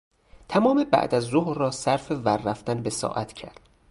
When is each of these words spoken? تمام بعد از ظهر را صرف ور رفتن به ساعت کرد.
تمام 0.49 0.83
بعد 0.83 1.15
از 1.15 1.23
ظهر 1.23 1.57
را 1.57 1.71
صرف 1.71 2.11
ور 2.11 2.37
رفتن 2.37 2.83
به 2.83 2.89
ساعت 2.89 3.33
کرد. 3.33 3.59